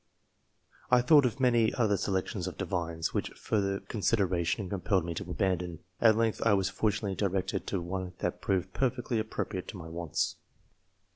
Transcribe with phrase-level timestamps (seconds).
[0.89, 5.77] I thought of many other selections of Divines, which further consideration compelled me to abandon.
[6.01, 10.37] At length I was fortunately directed to one that proved perfectly appropriate to my wants.